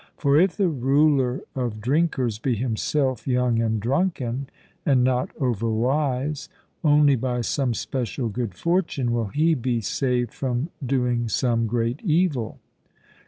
[0.17, 4.49] For if the ruler of drinkers be himself young and drunken,
[4.83, 6.49] and not over wise,
[6.83, 12.57] only by some special good fortune will he be saved from doing some great evil.